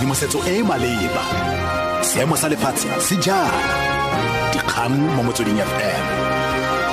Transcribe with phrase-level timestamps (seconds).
[0.00, 1.24] tshedimosetso e e maleba.
[2.02, 3.52] Seemo sa lefatshe se jang?
[4.52, 6.04] Dikgang mo motsweding fm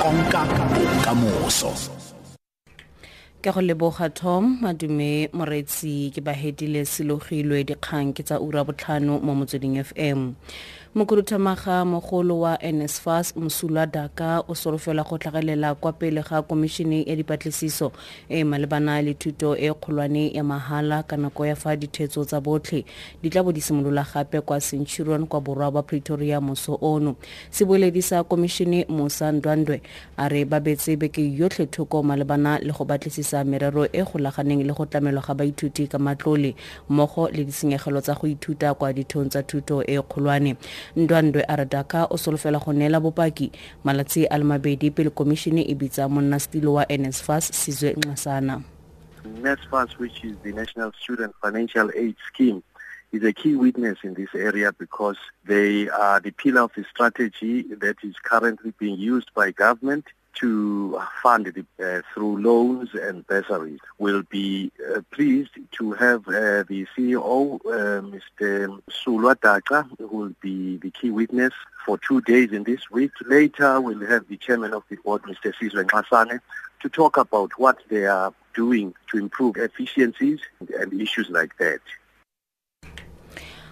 [0.00, 1.72] konka bokamoso.
[3.40, 9.32] Ke go leboga tom madume moretsi ke bahedile selogilwe dikgang ke tsa ura botlhano mo
[9.32, 10.36] motsweding fm
[10.98, 17.16] mokhuduthamaga mogolo wa nsfas mosula daka o solofela go tlhagelela kwa pele ga komišene ya
[17.16, 17.92] dipatlisiso
[18.28, 22.84] e malebana le thuto e kgolwane ya mahala ka nako ya fa dithetso tsa botlhe
[23.22, 27.14] di tla bo di simolola gape kwa centurion kwa borwa ba pretoria moso ono.
[27.50, 29.80] Seboeledi sa komišene mosa ndwandwe
[30.16, 34.72] a re ba betse beke yotlhe thoko malebana le go batlisisa merero e golaganeng le
[34.74, 36.56] go tlamelwa ga baithuti ka matlole
[36.88, 40.56] mmogo le ditshenyegelo tsa go ithuta kwa dithong tsa thuto e kgolwane
[40.96, 43.52] ndwandwe a re daca o solofela go neela bopaki
[43.84, 48.62] malatsi a le mabedi pele komišene e bitsa monnasetilo wa nsfas sizwe nxasana
[49.28, 52.62] NSFAS, which is the National Student Financial Aid Scheme,
[53.12, 57.62] is a key witness in this area because they are the pillar of the strategy
[57.62, 60.04] that is currently being used by government
[60.40, 63.80] to fund the, uh, through loans and bursaries.
[63.98, 68.80] We'll be uh, pleased to have uh, the CEO, Mr.
[68.90, 71.52] Sulwa who will be the key witness
[71.84, 73.12] for two days in this week.
[73.26, 75.52] Later, we'll have the chairman of the board, Mr.
[75.54, 76.40] Sizwe Nxasana,
[76.80, 81.80] to talk about what they are doing to improve efficiencies and issues like that.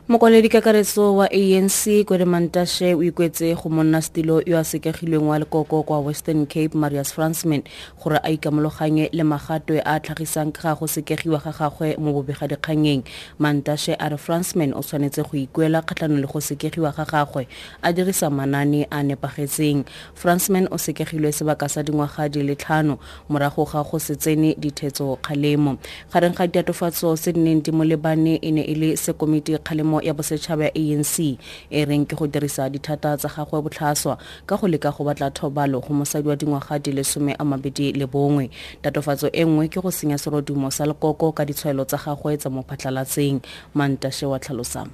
[0.09, 5.39] Mokwaledi kakaretso wa anc kwere mantashe o ikwetse go monna setilo yo a sekegilweng wa
[5.39, 7.65] lekoko kwa western cape marius fransman
[7.99, 13.03] gore a ikamologanye le magato a tlhagisang ga go sekegiwa ga gagwe mo bobegadikganyeng.
[13.41, 17.49] Mantashe a re fransman o tshwanetse go ikuela kgatlhanong le go sekegiwa ga gagwe
[17.83, 19.83] a dirisa manane a nepagetseng.
[20.15, 25.19] Fransman o sekegilwe sebaka sa dingwaga di le tlhano morago ga go se tsene dithetso
[25.19, 25.79] kgalemo
[26.15, 30.15] gareng ga ditatofatso tse di neng di molebane e ne e le sekomiti kgalemo ya
[30.15, 31.39] bosetšhaba ya anc
[31.71, 35.81] e reng ke go dirisa dithata tsa gagwe botlhaswa ka go leka go batla thobalo
[35.81, 38.51] go mosadi wa dingwaga di le some a mabedi le bongwe
[38.83, 42.63] tatofatso e nngwe ke go senya serodumo sa lekoko ka ditshwaelo tsa gagwe tsa mo
[42.63, 43.41] phatlalatseng
[43.75, 44.89] mantashe wa tlhalosang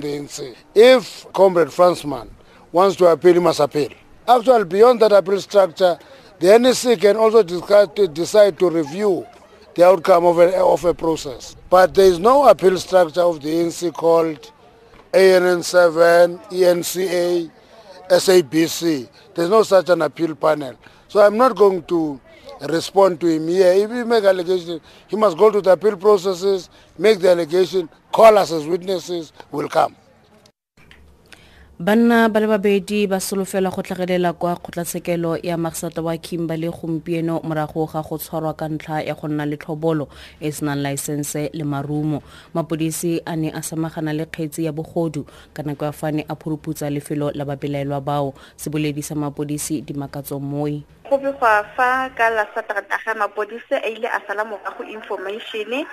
[0.00, 0.54] the NC.
[0.74, 2.28] If Comrade Fransman
[2.72, 3.90] wants to appeal, he must appeal.
[4.26, 5.98] Actually, beyond that appeal structure,
[6.38, 9.26] the NEC can also decide to review
[9.78, 11.54] the outcome of a, of a process.
[11.70, 14.50] But there is no appeal structure of the NC called
[15.12, 17.48] ANN7, ENCA,
[18.10, 19.08] SABC.
[19.36, 20.76] There's no such an appeal panel.
[21.06, 22.20] So I'm not going to
[22.68, 23.70] respond to him here.
[23.70, 28.36] If he make allegation, he must go to the appeal processes, make the allegation, call
[28.36, 29.94] us as witnesses, we'll come.
[31.78, 37.38] Banna ba le babedi ba solofela go tlhagelela kwa kgotlatshekelo ya magsata wa kimberley gompieno
[37.46, 40.08] morago ga go tshwarwa ka ntlha ya go nna le tlhobolo
[40.40, 42.22] e senang laesense le marumo.
[42.54, 45.22] Mapodisi a ne a samagana le kgetsi ya bogodu
[45.54, 48.34] ka nako ya fane a phuruputsa lefelo la babelaelwa bao.
[48.56, 50.82] Seboledi sa mapodisi dimakatso moi.
[51.08, 55.86] Go begwa fa ka la sateretaga mapodisi a ile a sala morago information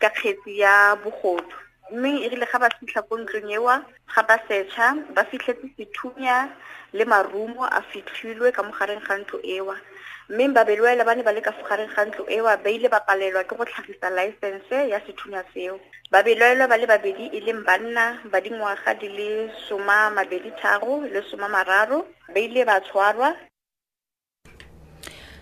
[0.00, 3.74] ka kgetsi ya bogodu mme e rile ga ba fitlha ko ntlong ewa
[4.14, 6.48] ga ba setšha ba fitlhetse sethunya
[6.92, 9.76] le marumo a fitlhilwe ka mogareng ga ntlo ewa
[10.30, 13.42] mme babelwaela ba ne ba le ka fogareng ga ntlo ewa ba ile ba palelwa
[13.44, 15.80] ke go tlhagisa laesense ya sethunya seo.
[16.10, 21.22] Babelwaelwa ba le babedi e leng banna ba dingwaga di le soma mabedi tharo le
[21.30, 23.34] soma mararo ba ile ba tshwarwa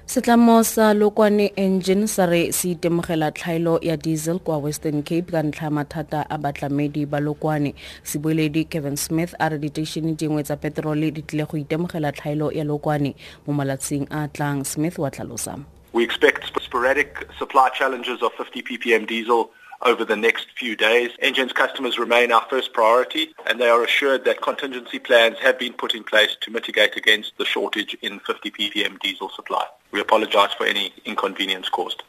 [0.08, 5.42] setlamo sa lokwane engen sa re se itemogela tlhaelo ya diesel kwa western cape ka
[5.42, 11.10] ntlha mathata a batlamedi ba lokwane seboeledi kevin smith a re diteišene dingwe tsa peterole
[11.12, 13.12] di tlile go itemogela tlhaelo ya lokwane
[13.46, 15.60] mo malatsing a tlang smith wa tlhalosa
[15.92, 19.50] We expect sporadic supply challenges of 50 ppm diesel
[19.82, 21.10] over the next few days.
[21.20, 25.74] Engen's customers remain our first priority and they are assured that contingency plans have been
[25.74, 29.64] put in place to mitigate against the shortage in 50 ppm diesel supply.
[29.92, 32.02] We apologize for any inconvenience caused.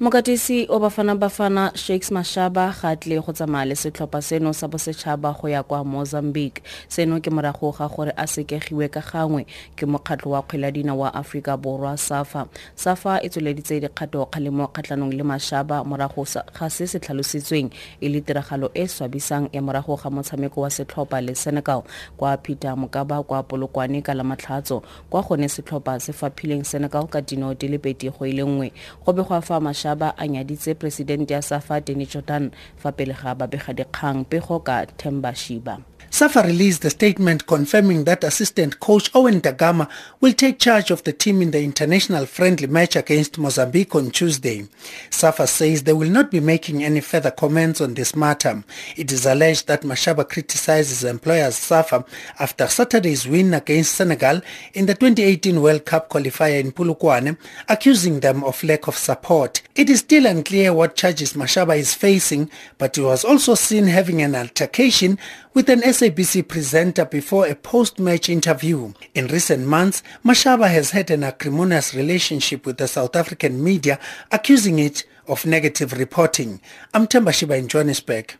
[0.00, 5.40] Mokatisi o bafana bafana shakes mashaba ga tle go tsamaya le setlhopha seno sa bosetšhaba
[5.40, 6.62] go ya kwa mozambique.
[6.88, 9.46] Seno ke morago ga gore a sekegiwe ka gangwe
[9.76, 12.48] ke mokgatlho wa kgweladina wa aforika borwa safa.
[12.74, 17.70] Safa e tsweleditse dikgato kgalemo kgatlhanong le mashaba morago ga se se tlhalositsweng
[18.00, 21.82] e le tiragalo e swabisang ya morago ga motshameko wa setlhopha le senegal
[22.16, 27.54] kwa peter mokaba kwa polokwane ka lamatlhatso kwa gone setlhopha se faphileng senegal ka dino
[27.54, 28.72] di le pedi go ile nngwe.
[29.06, 33.34] Go be go a fa mashaba a nyaditse presidente ya safa jordaan fa pele ga
[33.34, 35.78] babegadikgang pego ka themba shiba
[36.14, 39.88] SAFA released a statement confirming that assistant coach Owen Da Gama
[40.20, 44.68] will take charge of the team in the international friendly match against Mozambique on Tuesday.
[45.10, 48.62] SAFA says they will not be making any further comments on this matter.
[48.96, 52.04] It is alleged that Mashaba criticizes employers SAFA
[52.38, 54.40] after Saturday's win against Senegal
[54.72, 57.36] in the 2018 World Cup qualifier in Polokwane,
[57.68, 59.62] accusing them of lack of support.
[59.74, 62.48] It is still unclear what charges Mashaba is facing,
[62.78, 65.18] but he was also seen having an altercation
[65.52, 68.92] with an SABC presenter before a post-match interview.
[69.16, 73.98] In recent months, Mashaba has had an acrimonious relationship with the South African media,
[74.30, 76.60] accusing it of negative reporting.
[76.92, 78.36] I'm Themba Shiba in Johannesburg.